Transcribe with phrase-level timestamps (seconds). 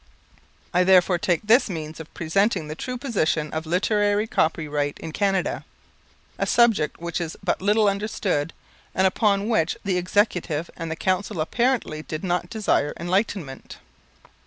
[0.73, 5.63] I therefore take this means of presenting the true position of literary copyright in Canada,
[6.39, 8.51] a subject which is but little understood,
[8.95, 13.77] and upon which the Executive and the Council apparently did not desire enlightenment.